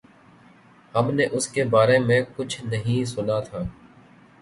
ہم 0.95 1.11
نے 1.11 1.25
اس 1.31 1.47
کے 1.47 1.63
بارے 1.63 1.99
میں 1.99 2.21
کچھ 2.35 2.61
نہیں 2.65 3.05
سنا 3.05 3.39
تھا۔ 3.39 3.61